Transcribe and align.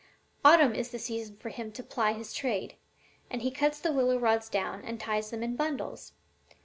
Autumn 0.43 0.73
is 0.73 0.89
the 0.89 0.97
season 0.97 1.37
for 1.37 1.49
him 1.49 1.71
to 1.73 1.83
ply 1.83 2.13
his 2.13 2.33
trade, 2.33 2.73
and 3.29 3.43
he 3.43 3.51
cuts 3.51 3.79
the 3.79 3.91
willow 3.93 4.17
rods 4.17 4.49
down 4.49 4.81
and 4.83 4.99
ties 4.99 5.29
them 5.29 5.43
in 5.43 5.55
bundles. 5.55 6.13